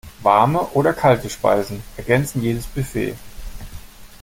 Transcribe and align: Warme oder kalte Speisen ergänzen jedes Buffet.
Warme 0.23 0.61
oder 0.73 0.93
kalte 0.93 1.29
Speisen 1.29 1.83
ergänzen 1.95 2.41
jedes 2.41 2.65
Buffet. 2.65 3.15